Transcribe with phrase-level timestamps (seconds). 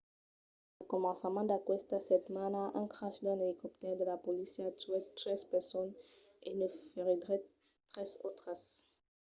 [0.81, 5.95] al començament d'aquesta setmana un crash d'un elicoptèr de la polícia tuèt tres personas
[6.47, 7.41] e ne feriguèt
[7.93, 8.61] tres autras